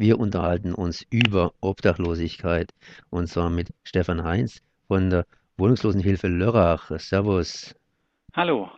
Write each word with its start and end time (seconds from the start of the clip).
Wir 0.00 0.20
unterhalten 0.20 0.74
uns 0.74 1.04
über 1.10 1.54
Obdachlosigkeit 1.60 2.72
und 3.10 3.26
zwar 3.26 3.50
mit 3.50 3.70
Stefan 3.82 4.22
Heinz 4.22 4.62
von 4.86 5.10
der 5.10 5.26
Wohnungslosenhilfe 5.56 6.28
Lörrach. 6.28 6.92
Servus. 7.00 7.74
Hallo. 8.32 8.70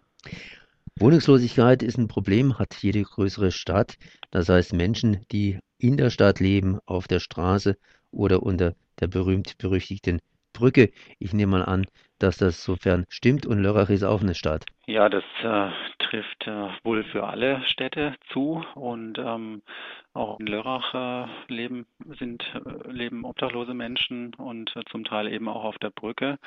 Wohnungslosigkeit 0.98 1.82
ist 1.82 1.98
ein 1.98 2.08
Problem, 2.08 2.58
hat 2.58 2.74
jede 2.76 3.02
größere 3.02 3.52
Stadt. 3.52 3.98
Das 4.30 4.48
heißt 4.48 4.72
Menschen, 4.72 5.26
die 5.30 5.58
in 5.76 5.98
der 5.98 6.08
Stadt 6.08 6.40
leben, 6.40 6.78
auf 6.86 7.06
der 7.06 7.20
Straße 7.20 7.76
oder 8.10 8.42
unter 8.42 8.74
der 8.98 9.08
berühmt-berüchtigten 9.08 10.20
Brücke. 10.54 10.90
Ich 11.18 11.34
nehme 11.34 11.58
mal 11.58 11.64
an, 11.66 11.84
dass 12.18 12.38
das 12.38 12.64
sofern 12.64 13.04
stimmt 13.10 13.44
und 13.44 13.58
Lörrach 13.58 13.90
ist 13.90 14.04
auch 14.04 14.22
eine 14.22 14.34
Stadt. 14.34 14.64
Ja, 14.86 15.10
das 15.10 15.24
äh, 15.42 15.68
trifft 16.10 16.46
äh, 16.46 16.68
wohl 16.82 17.04
für 17.04 17.26
alle 17.26 17.62
Städte 17.66 18.14
zu 18.32 18.64
und 18.74 19.18
ähm, 19.18 19.62
auch 20.12 20.40
in 20.40 20.46
Lörrach 20.46 20.94
äh, 20.94 21.52
leben 21.52 21.86
sind 22.18 22.42
äh, 22.54 22.90
leben 22.90 23.24
obdachlose 23.24 23.74
Menschen 23.74 24.34
und 24.34 24.74
äh, 24.76 24.82
zum 24.90 25.04
Teil 25.04 25.32
eben 25.32 25.48
auch 25.48 25.64
auf 25.64 25.78
der 25.78 25.90
Brücke, 25.90 26.38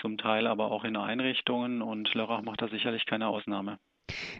zum 0.00 0.16
Teil 0.16 0.46
aber 0.46 0.70
auch 0.70 0.84
in 0.84 0.96
Einrichtungen 0.96 1.82
und 1.82 2.12
Lörrach 2.14 2.42
macht 2.42 2.62
da 2.62 2.68
sicherlich 2.68 3.04
keine 3.06 3.28
Ausnahme. 3.28 3.78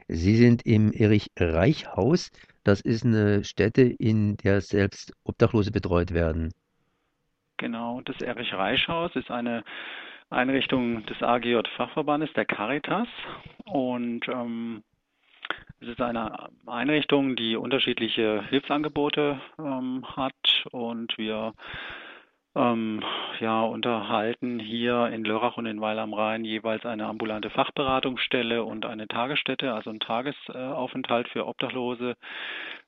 Sie 0.08 0.36
sind 0.36 0.66
im 0.66 0.92
Erich-Reich-Haus. 0.92 2.30
Das 2.64 2.80
ist 2.80 3.04
eine 3.04 3.44
Stätte, 3.44 3.82
in 3.82 4.36
der 4.38 4.60
selbst 4.60 5.12
Obdachlose 5.24 5.70
betreut 5.70 6.12
werden. 6.12 6.52
Genau, 7.56 8.00
das 8.02 8.20
Erich-Reich-Haus 8.20 9.14
ist 9.14 9.30
eine 9.30 9.64
Einrichtung 10.30 11.04
des 11.06 11.22
AGJ-Fachverbandes, 11.22 12.32
der 12.34 12.44
Caritas. 12.44 13.08
Und 13.64 14.26
ähm, 14.28 14.82
es 15.80 15.88
ist 15.88 16.00
eine 16.00 16.48
Einrichtung, 16.66 17.36
die 17.36 17.56
unterschiedliche 17.56 18.42
Hilfsangebote 18.48 19.40
ähm, 19.58 20.04
hat 20.16 20.66
und 20.70 21.16
wir 21.18 21.52
ähm, 22.56 23.02
ja, 23.40 23.62
unterhalten 23.62 24.58
hier 24.58 25.08
in 25.08 25.24
Lörrach 25.24 25.56
und 25.56 25.66
in 25.66 25.80
Weil 25.80 25.98
am 25.98 26.14
Rhein 26.14 26.44
jeweils 26.44 26.84
eine 26.84 27.06
ambulante 27.06 27.50
Fachberatungsstelle 27.50 28.62
und 28.62 28.86
eine 28.86 29.08
Tagesstätte, 29.08 29.72
also 29.72 29.90
ein 29.90 30.00
Tagesaufenthalt 30.00 31.28
für 31.28 31.46
Obdachlose. 31.46 32.16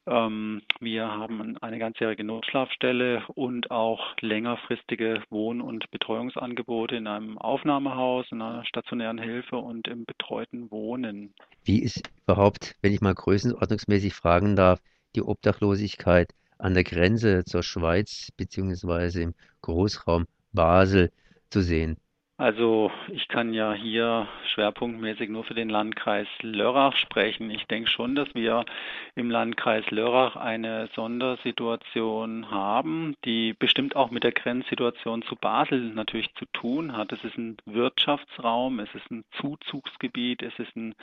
Ähm, 0.06 0.62
wir 0.78 1.10
haben 1.10 1.56
eine 1.60 1.78
ganzjährige 1.78 2.22
Notschlafstelle 2.22 3.24
und 3.34 3.72
auch 3.72 4.14
längerfristige 4.20 5.22
Wohn- 5.30 5.60
und 5.60 5.90
Betreuungsangebote 5.90 6.94
in 6.94 7.08
einem 7.08 7.36
Aufnahmehaus, 7.38 8.26
in 8.30 8.40
einer 8.40 8.64
stationären 8.64 9.18
Hilfe 9.18 9.56
und 9.56 9.88
im 9.88 10.04
betreuten 10.04 10.70
Wohnen. 10.70 11.34
Wie 11.64 11.82
ist 11.82 12.08
überhaupt, 12.22 12.76
wenn 12.82 12.92
ich 12.92 13.00
mal 13.00 13.14
größenordnungsmäßig 13.14 14.14
fragen 14.14 14.54
darf, 14.54 14.80
die 15.16 15.22
Obdachlosigkeit 15.22 16.28
an 16.58 16.74
der 16.74 16.84
Grenze 16.84 17.44
zur 17.44 17.62
Schweiz 17.62 18.30
beziehungsweise 18.36 19.22
im 19.22 19.34
Großraum 19.62 20.26
Basel 20.52 21.10
zu 21.50 21.60
sehen? 21.60 21.96
Also 22.38 22.90
ich 23.08 23.28
kann 23.28 23.54
ja 23.54 23.72
hier 23.72 24.28
schwerpunktmäßig 24.52 25.30
nur 25.30 25.44
für 25.44 25.54
den 25.54 25.70
Landkreis 25.70 26.26
Lörrach 26.42 26.94
sprechen. 26.94 27.50
Ich 27.50 27.64
denke 27.64 27.90
schon, 27.90 28.14
dass 28.14 28.28
wir 28.34 28.66
im 29.14 29.30
Landkreis 29.30 29.90
Lörrach 29.90 30.36
eine 30.36 30.90
Sondersituation 30.94 32.50
haben, 32.50 33.16
die 33.24 33.54
bestimmt 33.54 33.96
auch 33.96 34.10
mit 34.10 34.22
der 34.22 34.32
Grenzsituation 34.32 35.22
zu 35.22 35.34
Basel 35.34 35.80
natürlich 35.94 36.28
zu 36.34 36.44
tun 36.52 36.94
hat. 36.94 37.10
Es 37.10 37.24
ist 37.24 37.38
ein 37.38 37.56
Wirtschaftsraum, 37.64 38.80
es 38.80 38.94
ist 38.94 39.10
ein 39.10 39.24
Zuzugsgebiet, 39.40 40.42
es 40.42 40.58
ist 40.58 40.76
ein 40.76 40.94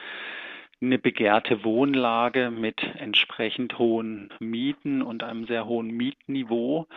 eine 0.84 1.00
begehrte 1.00 1.64
Wohnlage 1.64 2.52
mit 2.52 2.84
entsprechend 2.98 3.80
hohen 3.80 4.30
Mieten 4.40 5.02
und 5.02 5.24
einem 5.24 5.46
sehr 5.46 5.66
hohen 5.66 5.88
Mietniveau, 5.88 6.88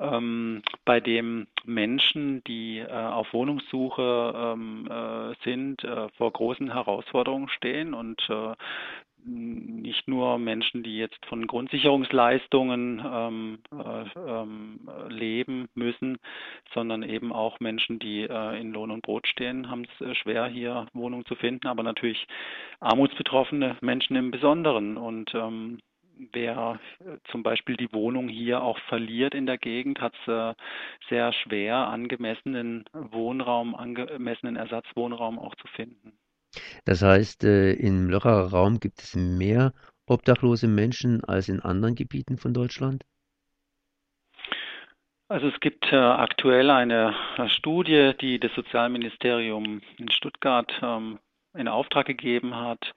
ähm, 0.00 0.62
bei 0.84 1.00
dem 1.00 1.46
Menschen, 1.64 2.42
die 2.44 2.78
äh, 2.78 2.90
auf 2.90 3.32
Wohnungssuche 3.32 4.34
ähm, 4.36 4.88
äh, 4.90 5.34
sind, 5.44 5.84
äh, 5.84 6.08
vor 6.16 6.32
großen 6.32 6.72
Herausforderungen 6.72 7.48
stehen 7.48 7.94
und 7.94 8.26
äh, 8.30 8.54
nicht 9.26 10.06
nur 10.06 10.38
Menschen, 10.38 10.82
die 10.82 10.96
jetzt 10.96 11.24
von 11.26 11.46
Grundsicherungsleistungen 11.46 13.02
ähm, 13.04 13.58
äh, 13.72 14.04
ähm, 14.18 14.88
leben 15.08 15.68
müssen, 15.74 16.18
sondern 16.72 17.02
eben 17.02 17.32
auch 17.32 17.58
Menschen, 17.60 17.98
die 17.98 18.22
äh, 18.22 18.60
in 18.60 18.72
Lohn 18.72 18.90
und 18.90 19.02
Brot 19.02 19.26
stehen, 19.26 19.68
haben 19.68 19.84
es 19.84 20.06
äh, 20.06 20.14
schwer, 20.14 20.46
hier 20.46 20.86
Wohnungen 20.92 21.26
zu 21.26 21.34
finden, 21.34 21.66
aber 21.66 21.82
natürlich 21.82 22.26
armutsbetroffene 22.80 23.76
Menschen 23.80 24.16
im 24.16 24.30
Besonderen. 24.30 24.96
Und 24.96 25.34
ähm, 25.34 25.80
wer 26.32 26.78
äh, 27.00 27.18
zum 27.30 27.42
Beispiel 27.42 27.76
die 27.76 27.92
Wohnung 27.92 28.28
hier 28.28 28.62
auch 28.62 28.78
verliert 28.88 29.34
in 29.34 29.46
der 29.46 29.58
Gegend, 29.58 30.00
hat 30.00 30.14
es 30.22 30.28
äh, 30.28 30.54
sehr 31.08 31.32
schwer, 31.32 31.88
angemessenen 31.88 32.84
Wohnraum, 32.92 33.74
angemessenen 33.74 34.56
Ersatzwohnraum 34.56 35.38
auch 35.38 35.54
zu 35.56 35.66
finden. 35.68 36.12
Das 36.84 37.02
heißt, 37.02 37.44
äh, 37.44 37.72
im 37.72 38.08
Lörracher 38.08 38.50
Raum 38.50 38.80
gibt 38.80 39.00
es 39.00 39.14
mehr 39.14 39.72
obdachlose 40.06 40.68
Menschen 40.68 41.24
als 41.24 41.48
in 41.48 41.60
anderen 41.60 41.94
Gebieten 41.94 42.38
von 42.38 42.54
Deutschland? 42.54 43.04
Also 45.28 45.48
es 45.48 45.58
gibt 45.58 45.92
äh, 45.92 45.96
aktuell 45.96 46.70
eine 46.70 47.14
äh, 47.36 47.48
Studie, 47.48 48.12
die 48.20 48.38
das 48.38 48.54
Sozialministerium 48.54 49.82
in 49.98 50.10
Stuttgart 50.10 50.72
ähm, 50.82 51.18
in 51.54 51.68
Auftrag 51.68 52.06
gegeben 52.06 52.54
hat. 52.54 52.94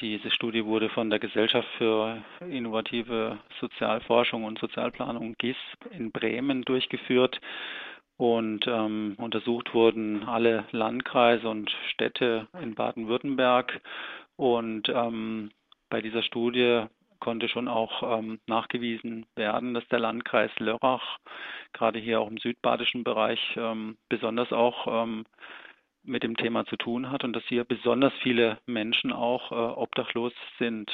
Diese 0.00 0.30
Studie 0.30 0.64
wurde 0.64 0.88
von 0.88 1.10
der 1.10 1.18
Gesellschaft 1.18 1.66
für 1.78 2.22
innovative 2.48 3.40
Sozialforschung 3.60 4.44
und 4.44 4.60
Sozialplanung 4.60 5.34
GIS 5.36 5.56
in 5.90 6.12
Bremen 6.12 6.62
durchgeführt 6.62 7.40
und 8.18 8.66
ähm, 8.66 9.14
untersucht 9.16 9.72
wurden 9.74 10.24
alle 10.24 10.66
Landkreise 10.72 11.48
und 11.48 11.70
Städte 11.90 12.48
in 12.60 12.74
Baden-Württemberg. 12.74 13.80
Und 14.36 14.88
ähm, 14.88 15.50
bei 15.88 16.02
dieser 16.02 16.22
Studie 16.22 16.84
konnte 17.20 17.48
schon 17.48 17.68
auch 17.68 18.18
ähm, 18.18 18.40
nachgewiesen 18.46 19.24
werden, 19.36 19.72
dass 19.72 19.86
der 19.88 20.00
Landkreis 20.00 20.50
Lörrach 20.58 21.18
gerade 21.72 22.00
hier 22.00 22.20
auch 22.20 22.28
im 22.28 22.38
südbadischen 22.38 23.04
Bereich 23.04 23.40
ähm, 23.56 23.96
besonders 24.08 24.52
auch 24.52 25.04
ähm, 25.04 25.24
mit 26.02 26.24
dem 26.24 26.36
Thema 26.36 26.66
zu 26.66 26.76
tun 26.76 27.10
hat 27.10 27.22
und 27.22 27.34
dass 27.34 27.44
hier 27.44 27.64
besonders 27.64 28.12
viele 28.22 28.58
Menschen 28.66 29.12
auch 29.12 29.52
äh, 29.52 29.54
obdachlos 29.54 30.32
sind. 30.58 30.90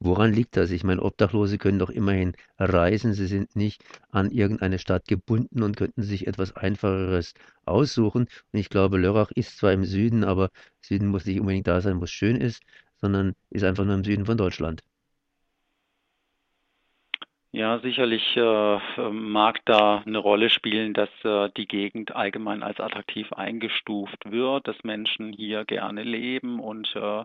Woran 0.00 0.32
liegt 0.34 0.56
das? 0.56 0.70
Ich 0.72 0.84
meine, 0.84 1.02
Obdachlose 1.02 1.56
können 1.56 1.78
doch 1.78 1.88
immerhin 1.90 2.32
reisen. 2.58 3.14
Sie 3.14 3.26
sind 3.26 3.54
nicht 3.56 3.82
an 4.10 4.30
irgendeine 4.30 4.78
Stadt 4.78 5.06
gebunden 5.06 5.62
und 5.62 5.76
könnten 5.76 6.02
sich 6.02 6.26
etwas 6.26 6.54
Einfacheres 6.56 7.32
aussuchen. 7.64 8.26
Und 8.52 8.58
ich 8.58 8.68
glaube, 8.68 8.98
Lörrach 8.98 9.30
ist 9.30 9.56
zwar 9.58 9.72
im 9.72 9.84
Süden, 9.84 10.24
aber 10.24 10.50
Süden 10.82 11.08
muss 11.08 11.24
nicht 11.26 11.40
unbedingt 11.40 11.66
da 11.66 11.80
sein, 11.80 12.00
wo 12.00 12.04
es 12.04 12.10
schön 12.10 12.36
ist, 12.36 12.62
sondern 13.00 13.34
ist 13.50 13.64
einfach 13.64 13.84
nur 13.84 13.94
im 13.94 14.04
Süden 14.04 14.26
von 14.26 14.36
Deutschland. 14.36 14.82
Ja, 17.52 17.80
sicherlich 17.80 18.36
äh, 18.36 18.78
mag 19.10 19.58
da 19.64 20.04
eine 20.06 20.18
Rolle 20.18 20.50
spielen, 20.50 20.94
dass 20.94 21.08
äh, 21.24 21.50
die 21.56 21.66
Gegend 21.66 22.14
allgemein 22.14 22.62
als 22.62 22.78
attraktiv 22.78 23.32
eingestuft 23.32 24.30
wird, 24.30 24.68
dass 24.68 24.76
Menschen 24.84 25.32
hier 25.32 25.64
gerne 25.64 26.04
leben 26.04 26.60
und 26.60 26.94
äh, 26.94 27.24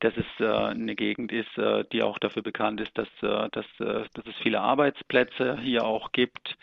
dass 0.00 0.12
es 0.18 0.26
äh, 0.40 0.46
eine 0.46 0.94
Gegend 0.94 1.32
ist, 1.32 1.56
äh, 1.56 1.84
die 1.90 2.02
auch 2.02 2.18
dafür 2.18 2.42
bekannt 2.42 2.82
ist, 2.82 2.96
dass, 2.98 3.08
äh, 3.22 3.48
dass, 3.50 3.66
dass 3.78 4.26
es 4.26 4.36
viele 4.42 4.60
Arbeitsplätze 4.60 5.58
hier 5.62 5.84
auch 5.84 6.12
gibt. 6.12 6.58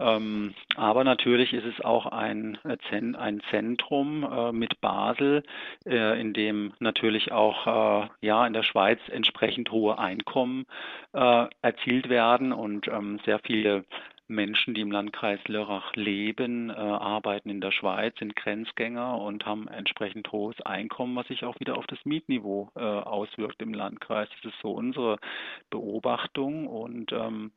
Ähm, 0.00 0.54
aber 0.76 1.04
natürlich 1.04 1.52
ist 1.52 1.64
es 1.64 1.84
auch 1.84 2.06
ein, 2.06 2.58
äh, 2.64 3.16
ein 3.16 3.42
Zentrum 3.50 4.22
äh, 4.22 4.52
mit 4.52 4.80
Basel, 4.80 5.42
äh, 5.84 6.20
in 6.20 6.32
dem 6.32 6.72
natürlich 6.78 7.32
auch 7.32 8.08
ja 8.20 8.46
in 8.46 8.52
der 8.52 8.62
Schweiz 8.62 9.00
entsprechend 9.10 9.70
hohe 9.70 9.98
Einkommen 9.98 10.66
erzielt 11.12 12.08
werden 12.08 12.52
und 12.52 12.88
ähm, 12.88 13.18
sehr 13.24 13.38
viele 13.40 13.84
Menschen, 14.28 14.74
die 14.74 14.82
im 14.82 14.90
Landkreis 14.90 15.40
Lörrach 15.48 15.94
leben, 15.94 16.68
äh, 16.68 16.74
arbeiten 16.74 17.48
in 17.48 17.62
der 17.62 17.72
Schweiz, 17.72 18.14
sind 18.18 18.36
Grenzgänger 18.36 19.18
und 19.18 19.46
haben 19.46 19.68
entsprechend 19.68 20.30
hohes 20.30 20.60
Einkommen, 20.60 21.16
was 21.16 21.26
sich 21.28 21.44
auch 21.44 21.58
wieder 21.60 21.78
auf 21.78 21.86
das 21.86 21.98
Mietniveau 22.04 22.70
äh, 22.76 22.80
auswirkt 22.80 23.62
im 23.62 23.72
Landkreis. 23.72 24.28
Das 24.42 24.52
ist 24.52 24.60
so 24.60 24.72
unsere 24.72 25.18
Beobachtung 25.70 26.66
und 26.66 27.10
ähm, 27.12 27.52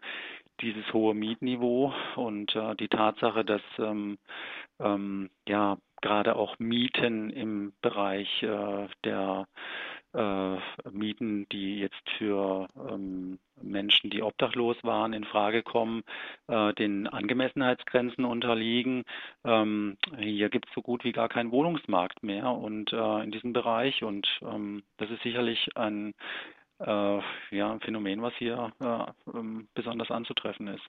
dieses 0.61 0.93
hohe 0.93 1.13
Mietniveau 1.13 1.93
und 2.15 2.55
äh, 2.55 2.75
die 2.75 2.87
Tatsache, 2.87 3.43
dass 3.43 3.61
ähm, 3.79 4.17
ähm, 4.79 5.29
ja 5.47 5.77
gerade 6.01 6.35
auch 6.35 6.57
Mieten 6.59 7.29
im 7.29 7.73
Bereich 7.81 8.43
äh, 8.43 8.87
der 9.03 9.47
äh, 10.13 10.57
Mieten, 10.91 11.47
die 11.51 11.79
jetzt 11.79 12.09
für 12.17 12.67
ähm, 12.75 13.39
Menschen, 13.61 14.09
die 14.09 14.23
obdachlos 14.23 14.75
waren, 14.83 15.13
in 15.13 15.23
Frage 15.23 15.63
kommen, 15.63 16.03
äh, 16.47 16.73
den 16.73 17.07
Angemessenheitsgrenzen 17.07 18.25
unterliegen. 18.25 19.03
Ähm, 19.45 19.97
hier 20.17 20.49
gibt 20.49 20.67
es 20.67 20.73
so 20.73 20.81
gut 20.81 21.03
wie 21.03 21.11
gar 21.11 21.29
keinen 21.29 21.51
Wohnungsmarkt 21.51 22.23
mehr 22.23 22.51
und 22.51 22.91
äh, 22.91 23.23
in 23.23 23.31
diesem 23.31 23.53
Bereich 23.53 24.03
und 24.03 24.27
ähm, 24.41 24.83
das 24.97 25.09
ist 25.11 25.23
sicherlich 25.23 25.69
ein 25.75 26.13
ja, 26.85 27.71
ein 27.71 27.79
Phänomen, 27.81 28.21
was 28.21 28.33
hier 28.37 28.71
äh, 28.79 29.37
ähm, 29.37 29.67
besonders 29.73 30.09
anzutreffen 30.11 30.67
ist. 30.67 30.83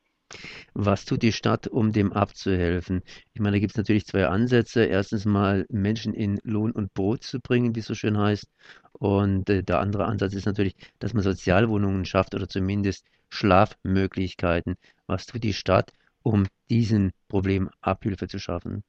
Was 0.75 1.05
tut 1.05 1.23
die 1.23 1.33
Stadt, 1.33 1.69
um 1.69 1.93
dem 1.93 2.12
abzuhelfen? 2.12 3.03
Ich 3.35 3.41
meine, 3.41 3.56
da 3.56 3.61
gibt 3.61 3.73
es 3.73 3.77
natürlich 3.77 4.06
zwei 4.06 4.27
Ansätze. 4.27 4.85
Erstens 4.85 5.25
mal 5.27 5.67
Menschen 5.69 6.15
in 6.15 6.41
Lohn 6.44 6.73
und 6.73 6.94
Brot 6.94 7.23
zu 7.23 7.41
bringen, 7.41 7.75
wie 7.75 7.81
es 7.81 7.87
so 7.87 7.94
schön 7.94 8.17
heißt. 8.17 8.47
Und 8.93 9.50
äh, 9.50 9.62
der 9.62 9.81
andere 9.81 10.06
Ansatz 10.06 10.35
ist 10.35 10.47
natürlich, 10.47 10.75
dass 10.99 11.15
man 11.15 11.23
Sozialwohnungen 11.23 12.05
schafft 12.05 12.35
oder 12.35 12.49
zumindest 12.49 13.05
Schlafmöglichkeiten. 13.29 14.77
Was 15.06 15.27
tut 15.27 15.44
die 15.44 15.53
Stadt, 15.53 15.93
um 16.23 16.47
diesem 16.71 17.12
Problem 17.29 17.69
Abhilfe 17.81 18.29
zu 18.29 18.39
schaffen? 18.39 18.85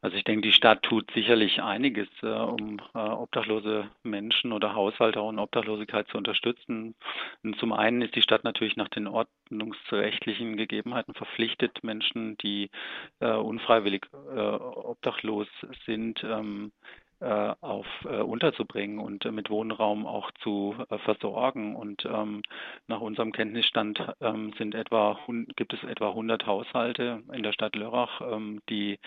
Also 0.00 0.16
ich 0.16 0.22
denke, 0.22 0.42
die 0.42 0.52
Stadt 0.52 0.82
tut 0.84 1.10
sicherlich 1.12 1.60
einiges, 1.60 2.08
äh, 2.22 2.26
um 2.26 2.80
äh, 2.94 2.98
obdachlose 2.98 3.90
Menschen 4.04 4.52
oder 4.52 4.74
Haushalte 4.74 5.18
in 5.18 5.40
Obdachlosigkeit 5.40 6.06
zu 6.08 6.18
unterstützen. 6.18 6.94
Und 7.42 7.58
zum 7.58 7.72
einen 7.72 8.02
ist 8.02 8.14
die 8.14 8.22
Stadt 8.22 8.44
natürlich 8.44 8.76
nach 8.76 8.88
den 8.88 9.08
ordnungsrechtlichen 9.08 10.56
Gegebenheiten 10.56 11.14
verpflichtet, 11.14 11.82
Menschen, 11.82 12.38
die 12.38 12.70
äh, 13.18 13.32
unfreiwillig 13.32 14.06
äh, 14.34 14.38
obdachlos 14.38 15.48
sind, 15.84 16.22
ähm, 16.22 16.70
äh, 16.86 17.07
auf 17.20 17.86
äh, 18.04 18.20
unterzubringen 18.20 19.00
und 19.00 19.24
äh, 19.24 19.32
mit 19.32 19.50
Wohnraum 19.50 20.06
auch 20.06 20.30
zu 20.42 20.76
äh, 20.88 20.98
versorgen. 20.98 21.74
Und 21.74 22.04
ähm, 22.04 22.42
nach 22.86 23.00
unserem 23.00 23.32
Kenntnisstand 23.32 24.00
ähm, 24.20 24.52
sind 24.56 24.74
etwa 24.74 25.18
gibt 25.56 25.72
es 25.72 25.82
etwa 25.82 26.10
100 26.10 26.46
Haushalte 26.46 27.22
in 27.32 27.42
der 27.42 27.52
Stadt 27.52 27.74
Lörrach, 27.74 28.20
ähm, 28.20 28.60
die 28.68 29.00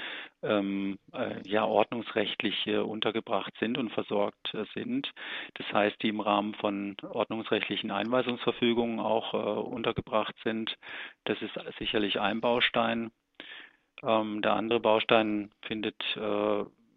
ähm, 0.43 0.99
äh, 1.13 1.47
ja 1.47 1.63
ordnungsrechtlich 1.63 2.67
untergebracht 2.67 3.53
sind 3.59 3.77
und 3.77 3.91
versorgt 3.91 4.53
äh, 4.53 4.65
sind. 4.73 5.11
Das 5.53 5.71
heißt, 5.71 6.01
die 6.01 6.09
im 6.09 6.19
Rahmen 6.19 6.53
von 6.55 6.97
ordnungsrechtlichen 7.09 7.91
Einweisungsverfügungen 7.91 8.99
auch 8.99 9.33
untergebracht 9.33 10.35
sind. 10.43 10.75
Das 11.23 11.41
ist 11.41 11.53
sicherlich 11.79 12.19
ein 12.19 12.41
Baustein. 12.41 13.11
Ähm, 14.03 14.41
der 14.41 14.53
andere 14.53 14.79
Baustein 14.79 15.51
findet 15.61 15.95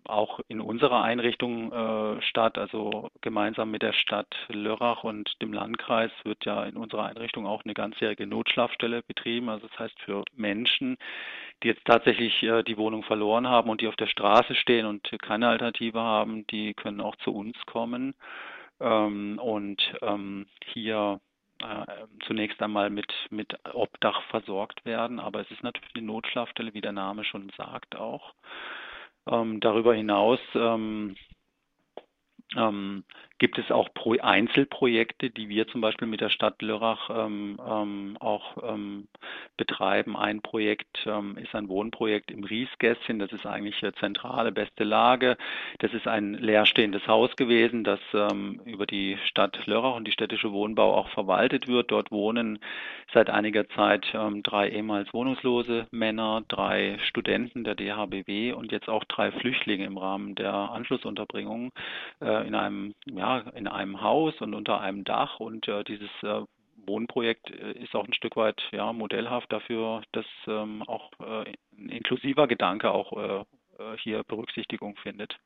auch 0.06 0.40
in 0.48 0.60
unserer 0.60 1.02
Einrichtung 1.02 1.72
äh, 1.72 2.22
statt. 2.22 2.58
Also 2.58 3.10
gemeinsam 3.20 3.70
mit 3.70 3.82
der 3.82 3.92
Stadt 3.92 4.34
Lörrach 4.48 5.04
und 5.04 5.30
dem 5.42 5.52
Landkreis 5.52 6.10
wird 6.24 6.44
ja 6.44 6.64
in 6.64 6.76
unserer 6.76 7.06
Einrichtung 7.06 7.46
auch 7.46 7.64
eine 7.64 7.74
ganzjährige 7.74 8.26
Notschlafstelle 8.26 9.02
betrieben. 9.02 9.48
Also 9.48 9.66
das 9.68 9.78
heißt 9.78 10.00
für 10.00 10.24
Menschen, 10.34 10.96
die 11.62 11.68
jetzt 11.68 11.84
tatsächlich 11.84 12.42
äh, 12.42 12.62
die 12.62 12.76
Wohnung 12.76 13.02
verloren 13.02 13.48
haben 13.48 13.70
und 13.70 13.80
die 13.80 13.88
auf 13.88 13.96
der 13.96 14.06
Straße 14.06 14.54
stehen 14.54 14.86
und 14.86 15.08
keine 15.22 15.48
Alternative 15.48 16.00
haben, 16.00 16.46
die 16.48 16.74
können 16.74 17.00
auch 17.00 17.16
zu 17.16 17.34
uns 17.34 17.56
kommen 17.66 18.14
ähm, 18.80 19.38
und 19.38 19.80
ähm, 20.02 20.46
hier 20.72 21.20
äh, 21.60 21.86
zunächst 22.26 22.60
einmal 22.62 22.90
mit, 22.90 23.12
mit 23.30 23.56
Obdach 23.72 24.22
versorgt 24.24 24.84
werden. 24.84 25.20
Aber 25.20 25.40
es 25.40 25.50
ist 25.50 25.62
natürlich 25.62 25.94
eine 25.94 26.06
Notschlafstelle, 26.06 26.74
wie 26.74 26.80
der 26.80 26.92
Name 26.92 27.24
schon 27.24 27.50
sagt 27.56 27.96
auch. 27.96 28.34
Ähm, 29.26 29.60
darüber 29.60 29.94
hinaus 29.94 30.40
ähm, 30.54 31.16
ähm, 32.56 33.04
gibt 33.44 33.58
es 33.58 33.70
auch 33.70 33.92
Pro 33.92 34.14
Einzelprojekte, 34.18 35.28
die 35.28 35.50
wir 35.50 35.68
zum 35.68 35.82
Beispiel 35.82 36.08
mit 36.08 36.22
der 36.22 36.30
Stadt 36.30 36.62
Lörrach 36.62 37.10
ähm, 37.10 37.60
ähm, 37.68 38.16
auch 38.18 38.56
ähm, 38.66 39.06
betreiben. 39.58 40.16
Ein 40.16 40.40
Projekt 40.40 41.04
ähm, 41.04 41.36
ist 41.36 41.54
ein 41.54 41.68
Wohnprojekt 41.68 42.30
im 42.30 42.42
Riesgässchen. 42.42 43.18
Das 43.18 43.32
ist 43.32 43.44
eigentlich 43.44 43.82
eine 43.82 43.92
zentrale, 43.96 44.50
beste 44.50 44.84
Lage. 44.84 45.36
Das 45.80 45.92
ist 45.92 46.08
ein 46.08 46.32
leerstehendes 46.32 47.06
Haus 47.06 47.36
gewesen, 47.36 47.84
das 47.84 48.00
ähm, 48.14 48.62
über 48.64 48.86
die 48.86 49.18
Stadt 49.26 49.66
Lörrach 49.66 49.96
und 49.96 50.06
die 50.06 50.12
städtische 50.12 50.50
Wohnbau 50.50 50.94
auch 50.94 51.10
verwaltet 51.10 51.68
wird. 51.68 51.90
Dort 51.90 52.10
wohnen 52.10 52.60
seit 53.12 53.28
einiger 53.28 53.68
Zeit 53.68 54.06
ähm, 54.14 54.42
drei 54.42 54.70
ehemals 54.70 55.12
wohnungslose 55.12 55.86
Männer, 55.90 56.42
drei 56.48 56.96
Studenten 57.08 57.62
der 57.62 57.74
DHBW 57.74 58.52
und 58.52 58.72
jetzt 58.72 58.88
auch 58.88 59.04
drei 59.04 59.30
Flüchtlinge 59.32 59.84
im 59.84 59.98
Rahmen 59.98 60.34
der 60.34 60.54
Anschlussunterbringung 60.54 61.72
äh, 62.22 62.46
in 62.46 62.54
einem 62.54 62.94
ja, 63.04 63.33
in 63.54 63.66
einem 63.66 64.00
Haus 64.00 64.40
und 64.40 64.54
unter 64.54 64.80
einem 64.80 65.04
Dach 65.04 65.40
und 65.40 65.68
äh, 65.68 65.84
dieses 65.84 66.10
äh, 66.22 66.42
Wohnprojekt 66.86 67.50
äh, 67.50 67.72
ist 67.72 67.94
auch 67.94 68.06
ein 68.06 68.12
Stück 68.14 68.36
weit 68.36 68.62
ja, 68.72 68.92
modellhaft 68.92 69.52
dafür, 69.52 70.02
dass 70.12 70.26
ähm, 70.46 70.82
auch 70.82 71.10
äh, 71.20 71.52
ein 71.78 71.88
inklusiver 71.88 72.46
Gedanke 72.46 72.90
auch 72.90 73.12
äh, 73.12 73.44
äh, 73.78 73.96
hier 73.98 74.22
Berücksichtigung 74.24 74.96
findet. 74.96 75.38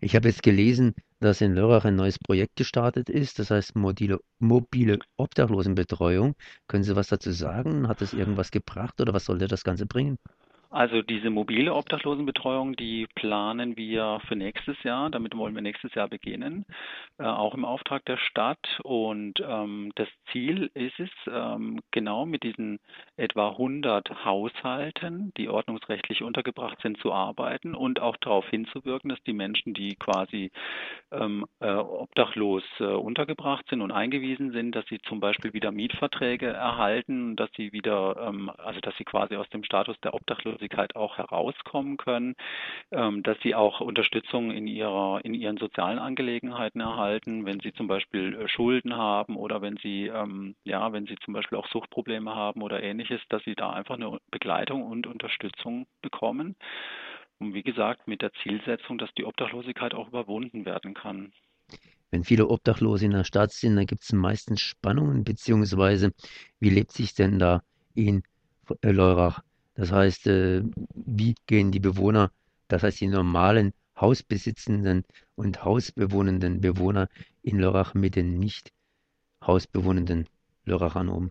Ich 0.00 0.14
habe 0.14 0.28
jetzt 0.28 0.42
gelesen, 0.42 0.94
dass 1.20 1.40
in 1.40 1.54
Lörrach 1.54 1.86
ein 1.86 1.96
neues 1.96 2.18
Projekt 2.18 2.56
gestartet 2.56 3.08
ist, 3.08 3.38
das 3.38 3.50
heißt 3.50 3.76
mobile, 3.76 4.20
mobile 4.38 4.98
Obdachlosenbetreuung. 5.16 6.34
Können 6.66 6.84
Sie 6.84 6.94
was 6.94 7.08
dazu 7.08 7.30
sagen? 7.32 7.88
Hat 7.88 8.02
das 8.02 8.12
irgendwas 8.12 8.50
gebracht 8.50 9.00
oder 9.00 9.14
was 9.14 9.24
sollte 9.24 9.48
das 9.48 9.64
Ganze 9.64 9.86
bringen? 9.86 10.18
Also 10.70 11.00
diese 11.00 11.30
mobile 11.30 11.74
Obdachlosenbetreuung, 11.74 12.76
die 12.76 13.06
planen 13.14 13.78
wir 13.78 14.20
für 14.28 14.36
nächstes 14.36 14.76
Jahr. 14.82 15.08
Damit 15.08 15.34
wollen 15.34 15.54
wir 15.54 15.62
nächstes 15.62 15.94
Jahr 15.94 16.08
beginnen, 16.08 16.66
äh, 17.18 17.24
auch 17.24 17.54
im 17.54 17.64
Auftrag 17.64 18.04
der 18.04 18.18
Stadt. 18.18 18.78
Und 18.82 19.40
ähm, 19.40 19.92
das 19.94 20.08
Ziel 20.30 20.70
ist 20.74 21.00
es, 21.00 21.08
ähm, 21.26 21.80
genau 21.90 22.26
mit 22.26 22.42
diesen 22.42 22.80
etwa 23.16 23.48
100 23.48 24.26
Haushalten, 24.26 25.32
die 25.38 25.48
ordnungsrechtlich 25.48 26.22
untergebracht 26.22 26.78
sind, 26.82 26.98
zu 26.98 27.14
arbeiten 27.14 27.74
und 27.74 28.00
auch 28.00 28.18
darauf 28.18 28.46
hinzuwirken, 28.50 29.08
dass 29.08 29.22
die 29.22 29.32
Menschen, 29.32 29.72
die 29.72 29.96
quasi 29.96 30.50
ähm, 31.12 31.46
äh, 31.60 31.72
obdachlos 31.72 32.62
äh, 32.78 32.84
untergebracht 32.84 33.64
sind 33.70 33.80
und 33.80 33.90
eingewiesen 33.90 34.52
sind, 34.52 34.74
dass 34.74 34.84
sie 34.88 34.98
zum 35.08 35.18
Beispiel 35.18 35.54
wieder 35.54 35.72
Mietverträge 35.72 36.48
erhalten, 36.48 37.36
dass 37.36 37.48
sie 37.56 37.72
wieder, 37.72 38.16
ähm, 38.28 38.50
also 38.58 38.80
dass 38.80 38.94
sie 38.98 39.04
quasi 39.04 39.34
aus 39.34 39.48
dem 39.48 39.64
Status 39.64 39.98
der 40.00 40.12
Obdachlosigkeit 40.12 40.57
Arbeitslosigkeit 40.58 40.96
auch 40.96 41.16
herauskommen 41.18 41.96
können, 41.96 42.34
ähm, 42.90 43.22
dass 43.22 43.38
sie 43.42 43.54
auch 43.54 43.80
Unterstützung 43.80 44.50
in 44.50 44.66
ihrer 44.66 45.20
in 45.24 45.34
ihren 45.34 45.56
sozialen 45.56 45.98
Angelegenheiten 45.98 46.80
erhalten, 46.80 47.46
wenn 47.46 47.60
sie 47.60 47.72
zum 47.72 47.86
Beispiel 47.86 48.34
äh, 48.34 48.48
Schulden 48.48 48.96
haben 48.96 49.36
oder 49.36 49.62
wenn 49.62 49.76
sie 49.76 50.06
ähm, 50.06 50.54
ja 50.64 50.92
wenn 50.92 51.06
sie 51.06 51.16
zum 51.24 51.34
Beispiel 51.34 51.58
auch 51.58 51.68
Suchtprobleme 51.68 52.34
haben 52.34 52.62
oder 52.62 52.82
ähnliches, 52.82 53.20
dass 53.28 53.42
sie 53.44 53.54
da 53.54 53.70
einfach 53.70 53.94
eine 53.94 54.18
Begleitung 54.30 54.82
und 54.82 55.06
Unterstützung 55.06 55.86
bekommen. 56.02 56.56
Und 57.38 57.54
wie 57.54 57.62
gesagt, 57.62 58.08
mit 58.08 58.20
der 58.20 58.32
Zielsetzung, 58.42 58.98
dass 58.98 59.14
die 59.14 59.24
Obdachlosigkeit 59.24 59.94
auch 59.94 60.08
überwunden 60.08 60.64
werden 60.64 60.94
kann. 60.94 61.32
Wenn 62.10 62.24
viele 62.24 62.48
Obdachlose 62.48 63.04
in 63.04 63.12
der 63.12 63.22
Stadt 63.22 63.52
sind, 63.52 63.76
dann 63.76 63.86
gibt 63.86 64.02
es 64.02 64.12
meistens 64.12 64.60
Spannungen, 64.60 65.22
beziehungsweise 65.22 66.12
wie 66.58 66.70
lebt 66.70 66.90
sich 66.90 67.14
denn 67.14 67.38
da 67.38 67.62
in 67.94 68.22
Leurach? 68.82 69.42
Das 69.78 69.92
heißt, 69.92 70.26
äh, 70.26 70.64
wie 70.92 71.36
gehen 71.46 71.70
die 71.70 71.78
Bewohner, 71.78 72.32
das 72.66 72.82
heißt 72.82 73.00
die 73.00 73.06
normalen 73.06 73.72
hausbesitzenden 73.98 75.04
und 75.36 75.64
hausbewohnenden 75.64 76.60
Bewohner 76.60 77.08
in 77.42 77.60
Lörrach 77.60 77.94
mit 77.94 78.16
den 78.16 78.40
nicht 78.40 78.72
hausbewohnenden 79.46 80.26
Lörrachern 80.64 81.08
um? 81.08 81.30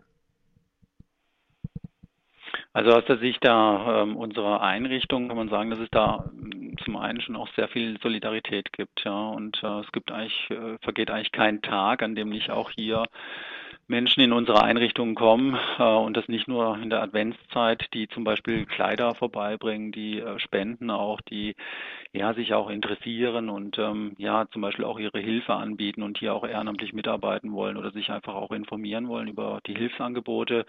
Also 2.71 2.91
aus 2.91 3.03
der 3.05 3.17
Sicht 3.17 3.43
der, 3.43 4.05
äh, 4.07 4.15
unserer 4.15 4.61
Einrichtung 4.61 5.27
kann 5.27 5.35
man 5.35 5.49
sagen, 5.49 5.69
dass 5.69 5.79
es 5.79 5.89
da 5.91 6.31
ähm, 6.31 6.77
zum 6.85 6.95
einen 6.95 7.19
schon 7.19 7.35
auch 7.35 7.49
sehr 7.57 7.67
viel 7.67 7.99
Solidarität 8.01 8.71
gibt, 8.71 9.03
ja, 9.03 9.27
und 9.29 9.61
äh, 9.61 9.79
es 9.81 9.91
gibt 9.91 10.09
eigentlich, 10.09 10.49
äh, 10.51 10.77
vergeht 10.83 11.11
eigentlich 11.11 11.33
kein 11.33 11.61
Tag, 11.61 12.01
an 12.01 12.15
dem 12.15 12.29
nicht 12.29 12.49
auch 12.49 12.71
hier 12.71 13.07
Menschen 13.89 14.21
in 14.21 14.33
unsere 14.33 14.63
Einrichtungen 14.63 15.15
kommen 15.15 15.57
äh, 15.79 15.83
und 15.83 16.17
das 16.17 16.27
nicht 16.27 16.47
nur 16.47 16.77
in 16.77 16.89
der 16.89 17.01
Adventszeit, 17.01 17.87
die 17.93 18.09
zum 18.09 18.25
Beispiel 18.25 18.65
Kleider 18.65 19.15
vorbeibringen, 19.15 19.93
die 19.93 20.19
äh, 20.19 20.39
spenden 20.39 20.91
auch, 20.91 21.21
die 21.21 21.55
ja 22.11 22.33
sich 22.33 22.53
auch 22.53 22.69
interessieren 22.69 23.49
und 23.49 23.77
ähm, 23.77 24.13
ja 24.17 24.45
zum 24.51 24.61
Beispiel 24.61 24.83
auch 24.83 24.99
ihre 24.99 25.19
Hilfe 25.19 25.53
anbieten 25.53 26.03
und 26.03 26.17
hier 26.17 26.33
auch 26.33 26.45
ehrenamtlich 26.45 26.91
mitarbeiten 26.93 27.53
wollen 27.53 27.77
oder 27.77 27.91
sich 27.91 28.09
einfach 28.11 28.35
auch 28.35 28.51
informieren 28.51 29.07
wollen 29.07 29.29
über 29.29 29.61
die 29.65 29.75
Hilfsangebote. 29.75 30.65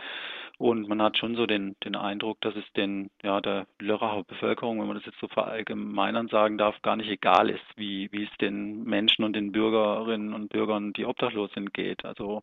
Und 0.58 0.88
man 0.88 1.00
hat 1.02 1.16
schon 1.16 1.36
so 1.36 1.46
den, 1.46 1.76
den 1.84 1.94
Eindruck, 1.96 2.40
dass 2.40 2.54
es 2.56 2.64
den 2.76 3.10
ja 3.22 3.40
der 3.40 3.66
Lörracher 3.80 4.24
Bevölkerung, 4.24 4.80
wenn 4.80 4.88
man 4.88 4.96
das 4.96 5.06
jetzt 5.06 5.20
so 5.20 5.28
verallgemeinern 5.28 6.28
sagen 6.28 6.58
darf, 6.58 6.80
gar 6.82 6.96
nicht 6.96 7.10
egal 7.10 7.50
ist, 7.50 7.64
wie 7.76 8.08
wie 8.12 8.24
es 8.24 8.36
den 8.40 8.84
Menschen 8.84 9.24
und 9.24 9.34
den 9.34 9.52
Bürgerinnen 9.52 10.34
und 10.34 10.50
Bürgern, 10.50 10.92
die 10.92 11.04
obdachlos 11.04 11.50
sind, 11.54 11.74
geht. 11.74 12.04
Also 12.04 12.42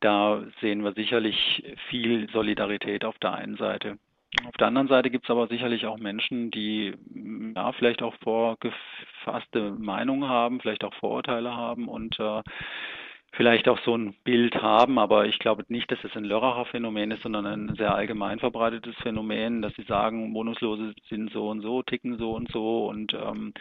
da 0.00 0.42
sehen 0.60 0.84
wir 0.84 0.92
sicherlich 0.92 1.62
viel 1.88 2.28
Solidarität 2.30 3.04
auf 3.04 3.18
der 3.18 3.34
einen 3.34 3.56
Seite. 3.56 3.98
Auf 4.46 4.56
der 4.58 4.66
anderen 4.68 4.88
Seite 4.88 5.10
gibt 5.10 5.24
es 5.24 5.30
aber 5.30 5.48
sicherlich 5.48 5.86
auch 5.86 5.96
Menschen, 5.98 6.50
die 6.50 6.94
ja 7.56 7.72
vielleicht 7.72 8.02
auch 8.02 8.14
vorgefasste 8.22 9.72
Meinungen 9.78 10.28
haben, 10.28 10.60
vielleicht 10.60 10.84
auch 10.84 10.94
Vorurteile 10.94 11.56
haben 11.56 11.88
und 11.88 12.18
äh, 12.20 12.42
vielleicht 13.38 13.68
auch 13.68 13.78
so 13.84 13.96
ein 13.96 14.14
Bild 14.24 14.56
haben, 14.56 14.98
aber 14.98 15.26
ich 15.26 15.38
glaube 15.38 15.64
nicht, 15.68 15.90
dass 15.92 16.02
es 16.02 16.14
ein 16.16 16.24
Lörracher 16.24 16.64
Phänomen 16.64 17.12
ist, 17.12 17.22
sondern 17.22 17.46
ein 17.46 17.76
sehr 17.76 17.94
allgemein 17.94 18.40
verbreitetes 18.40 18.96
Phänomen, 18.96 19.62
dass 19.62 19.72
sie 19.74 19.84
sagen, 19.84 20.34
Wohnungslose 20.34 20.92
sind 21.08 21.32
so 21.32 21.48
und 21.48 21.60
so, 21.60 21.84
ticken 21.84 22.18
so 22.18 22.32
und 22.32 22.50
so 22.50 22.88
und 22.88 23.14
ähm, 23.14 23.54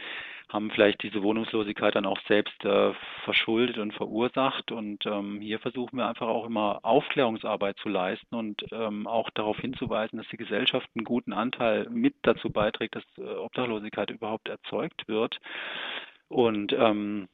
haben 0.50 0.72
vielleicht 0.72 1.04
diese 1.04 1.22
Wohnungslosigkeit 1.22 1.94
dann 1.94 2.08
auch 2.08 2.20
selbst 2.28 2.66
äh, 2.66 2.92
verschuldet 3.24 3.78
und 3.78 3.94
verursacht. 3.94 4.72
Und 4.72 5.06
ähm, 5.06 5.42
hier 5.42 5.60
versuchen 5.60 5.98
wir 5.98 6.08
einfach 6.08 6.28
auch 6.28 6.48
immer 6.48 6.80
Aufklärungsarbeit 6.82 7.78
zu 7.78 7.90
leisten 7.90 8.34
und 8.34 8.66
ähm, 8.72 9.06
auch 9.06 9.30
darauf 9.30 9.60
hinzuweisen, 9.60 10.18
dass 10.18 10.28
die 10.30 10.38
Gesellschaft 10.38 10.90
einen 10.96 11.06
guten 11.06 11.34
Anteil 11.34 11.88
mit 11.92 12.16
dazu 12.24 12.50
beiträgt, 12.50 12.96
dass 12.96 13.04
äh, 13.20 13.22
Obdachlosigkeit 13.22 14.10
überhaupt 14.10 14.50
erzeugt 14.50 15.08
wird. 15.08 15.38
Und 16.30 16.74
ähm, 16.74 17.28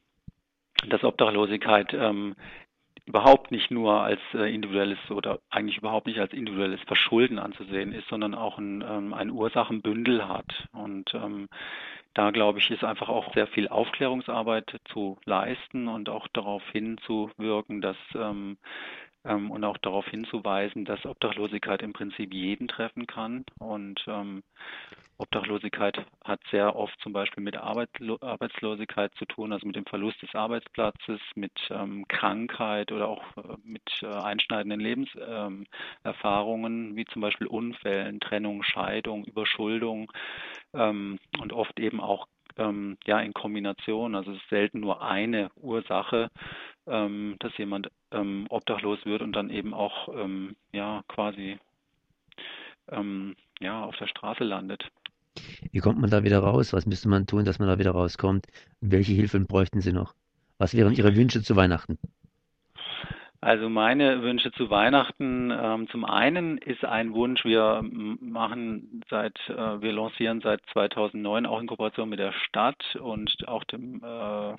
dass 0.88 1.04
Obdachlosigkeit 1.04 1.94
ähm, 1.94 2.34
überhaupt 3.06 3.50
nicht 3.50 3.70
nur 3.70 4.02
als 4.02 4.20
äh, 4.32 4.52
individuelles 4.54 4.98
oder 5.10 5.40
eigentlich 5.50 5.78
überhaupt 5.78 6.06
nicht 6.06 6.20
als 6.20 6.32
individuelles 6.32 6.80
Verschulden 6.82 7.38
anzusehen 7.38 7.92
ist, 7.92 8.08
sondern 8.08 8.34
auch 8.34 8.58
ein, 8.58 8.82
ähm, 8.88 9.12
ein 9.12 9.30
Ursachenbündel 9.30 10.26
hat. 10.26 10.68
Und 10.72 11.12
ähm, 11.14 11.48
da 12.14 12.30
glaube 12.30 12.60
ich, 12.60 12.70
ist 12.70 12.84
einfach 12.84 13.08
auch 13.08 13.34
sehr 13.34 13.46
viel 13.48 13.68
Aufklärungsarbeit 13.68 14.80
zu 14.86 15.18
leisten 15.24 15.88
und 15.88 16.08
auch 16.08 16.28
darauf 16.28 16.62
hinzuwirken, 16.70 17.82
dass 17.82 17.96
ähm, 18.14 18.56
ähm, 19.24 19.50
und 19.50 19.64
auch 19.64 19.78
darauf 19.78 20.06
hinzuweisen, 20.06 20.84
dass 20.84 21.06
Obdachlosigkeit 21.06 21.82
im 21.82 21.92
Prinzip 21.92 22.32
jeden 22.32 22.68
treffen 22.68 23.06
kann. 23.06 23.44
Und 23.58 24.04
ähm, 24.06 24.42
Obdachlosigkeit 25.16 26.04
hat 26.24 26.40
sehr 26.50 26.74
oft 26.74 26.98
zum 27.00 27.12
Beispiel 27.12 27.42
mit 27.42 27.56
Arbeitslo 27.56 28.18
Arbeitslosigkeit 28.20 29.14
zu 29.14 29.26
tun, 29.26 29.52
also 29.52 29.66
mit 29.66 29.76
dem 29.76 29.86
Verlust 29.86 30.20
des 30.22 30.34
Arbeitsplatzes, 30.34 31.20
mit 31.36 31.52
ähm, 31.70 32.04
Krankheit 32.08 32.90
oder 32.90 33.08
auch 33.08 33.22
äh, 33.36 33.56
mit 33.62 34.02
äh, 34.02 34.06
einschneidenden 34.06 34.80
Lebenserfahrungen, 34.80 36.96
wie 36.96 37.04
zum 37.06 37.22
Beispiel 37.22 37.46
Unfällen, 37.46 38.18
Trennung, 38.18 38.64
Scheidung, 38.64 39.24
Überschuldung 39.24 40.10
ähm, 40.74 41.20
und 41.40 41.52
oft 41.52 41.78
eben 41.78 42.00
auch 42.00 42.26
ähm, 42.56 42.98
ja 43.06 43.20
in 43.20 43.34
Kombination. 43.34 44.16
Also 44.16 44.32
es 44.32 44.38
ist 44.38 44.48
selten 44.48 44.80
nur 44.80 45.02
eine 45.02 45.50
Ursache, 45.56 46.30
ähm, 46.86 47.36
dass 47.38 47.56
jemand 47.56 47.88
ähm, 48.14 48.46
obdachlos 48.50 49.04
wird 49.04 49.22
und 49.22 49.32
dann 49.32 49.50
eben 49.50 49.74
auch 49.74 50.08
ähm, 50.14 50.56
ja 50.72 51.02
quasi 51.08 51.58
ähm, 52.88 53.36
ja 53.60 53.84
auf 53.84 53.96
der 53.96 54.06
Straße 54.06 54.44
landet. 54.44 54.90
Wie 55.72 55.80
kommt 55.80 56.00
man 56.00 56.10
da 56.10 56.22
wieder 56.22 56.38
raus? 56.38 56.72
Was 56.72 56.86
müsste 56.86 57.08
man 57.08 57.26
tun, 57.26 57.44
dass 57.44 57.58
man 57.58 57.68
da 57.68 57.78
wieder 57.78 57.90
rauskommt? 57.90 58.46
Welche 58.80 59.12
Hilfen 59.12 59.46
bräuchten 59.46 59.80
Sie 59.80 59.92
noch? 59.92 60.14
Was 60.58 60.74
wären 60.74 60.94
Ihre 60.94 61.16
Wünsche 61.16 61.42
zu 61.42 61.56
Weihnachten? 61.56 61.98
Also 63.44 63.68
meine 63.68 64.22
Wünsche 64.22 64.52
zu 64.52 64.70
Weihnachten, 64.70 65.50
ähm, 65.50 65.86
zum 65.90 66.06
einen 66.06 66.56
ist 66.56 66.82
ein 66.82 67.12
Wunsch, 67.12 67.44
wir 67.44 67.82
machen 67.82 69.02
seit, 69.10 69.38
äh, 69.50 69.82
wir 69.82 69.92
lancieren 69.92 70.40
seit 70.40 70.62
2009 70.72 71.44
auch 71.44 71.60
in 71.60 71.66
Kooperation 71.66 72.08
mit 72.08 72.20
der 72.20 72.32
Stadt 72.32 72.96
und 72.96 73.46
auch 73.46 73.64
dem, 73.64 73.96
äh, 74.02 74.56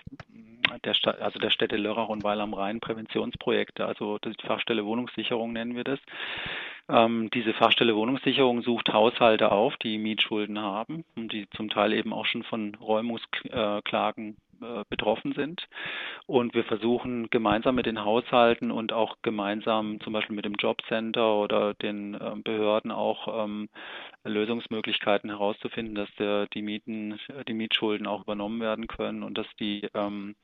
der 0.84 0.94
Stadt, 0.94 1.20
also 1.20 1.40
der 1.40 1.50
Städte 1.50 1.78
Lörrach 1.78 2.10
und 2.10 2.24
Weil 2.24 2.40
am 2.40 2.54
Rhein 2.54 2.80
Präventionsprojekte, 2.80 3.88
also 3.88 4.20
die 4.20 4.36
Fachstelle 4.46 4.86
Wohnungssicherung 4.86 5.52
nennen 5.52 5.76
wir 5.76 5.84
das. 5.84 6.00
Ähm, 6.88 7.32
diese 7.34 7.54
Fachstelle 7.54 7.96
Wohnungssicherung 7.96 8.62
sucht 8.62 8.94
Haushalte 8.94 9.52
auf, 9.52 9.76
die 9.78 9.98
Mietschulden 9.98 10.60
haben 10.60 11.04
und 11.16 11.34
die 11.34 11.50
zum 11.58 11.72
Teil 11.72 11.92
eben 11.92 12.14
auch 12.14 12.28
schon 12.28 12.44
von 12.44 12.76
Räumungsklagen 12.76 14.30
äh, 14.30 14.45
betroffen 14.90 15.34
sind. 15.34 15.68
Und 16.26 16.54
wir 16.54 16.64
versuchen 16.64 17.30
gemeinsam 17.30 17.76
mit 17.76 17.86
den 17.86 18.04
Haushalten 18.04 18.72
und 18.72 18.94
auch 18.94 19.18
gemeinsam 19.22 20.00
zum 20.02 20.14
Beispiel 20.14 20.36
mit 20.36 20.46
dem 20.46 20.56
Jobcenter 20.56 21.36
oder 21.36 21.74
den 21.74 22.16
äh, 22.16 22.32
Behörden 22.44 22.92
auch 22.92 23.46
ähm, 23.46 23.70
Lösungsmöglichkeiten 24.24 25.30
herauszufinden, 25.30 25.96
dass 25.96 26.10
die 26.54 26.62
Mieten, 26.62 27.20
die 27.48 27.54
Mietschulden 27.54 28.08
auch 28.08 28.24
übernommen 28.24 28.60
werden 28.60 28.88
können 28.88 29.22
und 29.24 29.38
dass 29.38 29.48
die, 29.60 29.88
ähm, 29.94 30.36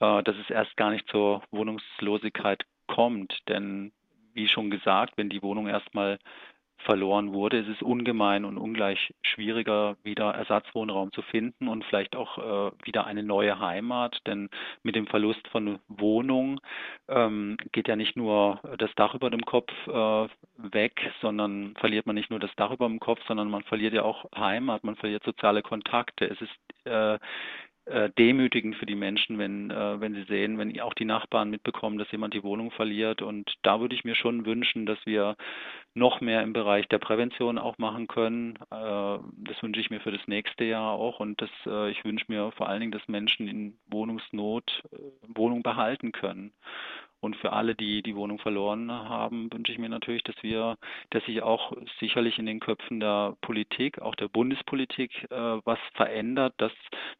äh, 0.00 0.22
dass 0.22 0.36
es 0.36 0.48
erst 0.48 0.76
gar 0.76 0.90
nicht 0.90 1.08
zur 1.08 1.42
Wohnungslosigkeit 1.50 2.64
kommt. 2.86 3.38
Denn 3.48 3.92
wie 4.32 4.48
schon 4.48 4.70
gesagt, 4.70 5.14
wenn 5.16 5.28
die 5.28 5.42
Wohnung 5.42 5.66
erstmal 5.66 6.18
verloren 6.84 7.32
wurde, 7.32 7.58
ist 7.58 7.68
es 7.68 7.82
ungemein 7.82 8.44
und 8.44 8.58
ungleich 8.58 9.14
schwieriger, 9.22 9.96
wieder 10.02 10.30
Ersatzwohnraum 10.34 11.12
zu 11.12 11.22
finden 11.22 11.68
und 11.68 11.84
vielleicht 11.84 12.16
auch 12.16 12.38
äh, 12.38 12.72
wieder 12.84 13.06
eine 13.06 13.22
neue 13.22 13.58
Heimat. 13.58 14.18
Denn 14.26 14.48
mit 14.82 14.96
dem 14.96 15.06
Verlust 15.06 15.46
von 15.48 15.78
Wohnung 15.88 16.60
ähm, 17.08 17.56
geht 17.72 17.88
ja 17.88 17.96
nicht 17.96 18.16
nur 18.16 18.60
das 18.78 18.90
Dach 18.96 19.14
über 19.14 19.30
dem 19.30 19.44
Kopf 19.44 19.72
äh, 19.86 20.28
weg, 20.56 21.00
sondern 21.20 21.74
verliert 21.76 22.06
man 22.06 22.14
nicht 22.14 22.30
nur 22.30 22.40
das 22.40 22.54
Dach 22.56 22.70
über 22.70 22.88
dem 22.88 23.00
Kopf, 23.00 23.20
sondern 23.26 23.50
man 23.50 23.62
verliert 23.64 23.94
ja 23.94 24.02
auch 24.02 24.24
Heimat, 24.36 24.84
man 24.84 24.96
verliert 24.96 25.24
soziale 25.24 25.62
Kontakte. 25.62 26.26
Es 26.26 26.40
ist 26.40 26.86
äh, 26.86 27.18
demütigend 28.18 28.76
für 28.76 28.86
die 28.86 28.94
Menschen, 28.94 29.38
wenn, 29.38 29.70
äh, 29.70 30.00
wenn 30.00 30.14
sie 30.14 30.24
sehen, 30.24 30.58
wenn 30.58 30.78
auch 30.80 30.94
die 30.94 31.04
Nachbarn 31.04 31.50
mitbekommen, 31.50 31.98
dass 31.98 32.10
jemand 32.12 32.34
die 32.34 32.44
Wohnung 32.44 32.70
verliert. 32.70 33.22
Und 33.22 33.52
da 33.62 33.80
würde 33.80 33.94
ich 33.94 34.04
mir 34.04 34.14
schon 34.14 34.46
wünschen, 34.46 34.86
dass 34.86 34.98
wir 35.06 35.36
noch 35.94 36.20
mehr 36.20 36.42
im 36.42 36.52
Bereich 36.52 36.86
der 36.88 36.98
Prävention 36.98 37.58
auch 37.58 37.78
machen 37.78 38.06
können. 38.06 38.56
Äh, 38.70 39.18
das 39.44 39.62
wünsche 39.62 39.80
ich 39.80 39.90
mir 39.90 40.00
für 40.00 40.12
das 40.12 40.26
nächste 40.26 40.64
Jahr 40.64 40.92
auch. 40.92 41.20
Und 41.20 41.40
das, 41.40 41.50
äh, 41.66 41.90
ich 41.90 42.04
wünsche 42.04 42.26
mir 42.28 42.52
vor 42.52 42.68
allen 42.68 42.80
Dingen, 42.80 42.92
dass 42.92 43.08
Menschen 43.08 43.48
in 43.48 43.78
Wohnungsnot 43.88 44.82
äh, 44.92 44.96
Wohnung 45.34 45.62
behalten 45.62 46.12
können. 46.12 46.52
Und 47.20 47.36
für 47.36 47.52
alle, 47.52 47.74
die 47.74 48.02
die 48.02 48.16
Wohnung 48.16 48.38
verloren 48.38 48.90
haben, 48.90 49.52
wünsche 49.52 49.72
ich 49.72 49.78
mir 49.78 49.90
natürlich, 49.90 50.22
dass 50.22 50.36
wir, 50.42 50.76
dass 51.10 51.24
sich 51.24 51.42
auch 51.42 51.72
sicherlich 51.98 52.38
in 52.38 52.46
den 52.46 52.60
Köpfen 52.60 52.98
der 53.00 53.36
Politik, 53.42 54.00
auch 54.00 54.14
der 54.14 54.28
Bundespolitik, 54.28 55.26
äh, 55.30 55.36
was 55.64 55.78
verändert, 55.94 56.54
dass 56.56 56.72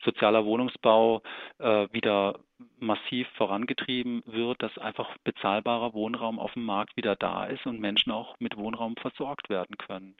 sozialer 0.03 0.45
Wohnungsbau 0.45 1.23
äh, 1.59 1.87
wieder 1.93 2.41
massiv 2.79 3.29
vorangetrieben 3.37 4.23
wird, 4.27 4.63
dass 4.63 4.77
einfach 4.79 5.17
bezahlbarer 5.25 5.93
Wohnraum 5.93 6.39
auf 6.39 6.53
dem 6.55 6.65
Markt 6.65 6.97
wieder 6.97 7.17
da 7.17 7.45
ist 7.45 7.67
und 7.67 7.81
Menschen 7.81 8.13
auch 8.13 8.37
mit 8.39 8.57
Wohnraum 8.57 8.97
versorgt 8.97 9.51
werden 9.51 9.77
können. 9.79 10.15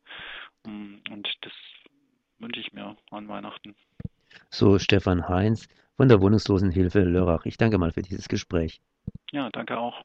Mm, 0.67 0.97
und 1.11 1.29
das 1.43 1.53
wünsche 2.39 2.61
ich 2.61 2.73
mir 2.73 2.97
an 3.11 3.29
Weihnachten. 3.29 3.75
So 4.49 4.79
Stefan 4.79 5.29
Heinz 5.29 5.69
von 5.97 6.09
der 6.09 6.21
Wohnungslosenhilfe 6.21 7.01
Lörrach. 7.01 7.45
Ich 7.45 7.57
danke 7.57 7.79
mal 7.79 7.93
für 7.93 8.03
dieses 8.03 8.29
Gespräch. 8.29 8.81
Ja, 9.33 9.49
danke 9.51 9.77
auch. 9.79 10.03